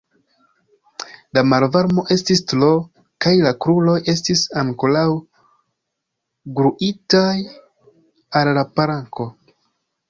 La 1.37 1.43
malvarmo 1.49 2.05
estis 2.15 2.41
tro, 2.53 2.71
kaj 3.25 3.35
la 3.43 3.51
kruroj 3.67 3.97
estis 4.15 4.47
ankoraŭ 4.65 5.07
gluitaj 6.61 7.31
al 8.41 8.53
la 8.61 8.67
planko. 8.77 9.33